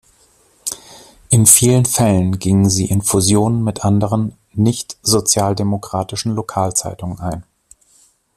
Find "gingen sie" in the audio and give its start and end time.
2.39-2.87